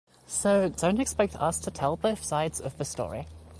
So, 0.25 0.67
don't 0.67 0.99
expect 0.99 1.35
us 1.35 1.59
to 1.59 1.69
tell 1.69 1.95
both 1.95 2.23
sides 2.23 2.59
of 2.59 2.75
the 2.79 2.85
story. 2.85 3.27